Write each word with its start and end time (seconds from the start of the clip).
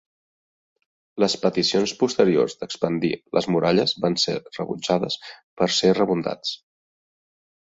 Les 1.23 1.35
peticions 1.43 1.91
posteriors 1.99 2.57
d'expandir 2.63 3.11
les 3.39 3.49
muralles 3.57 3.93
van 4.07 4.17
ser 4.25 4.35
rebutjades 4.59 5.19
per 5.63 5.69
ser 5.77 5.93
redundats. 6.01 6.57